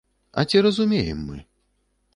[0.41, 1.37] А ці разумеем мы?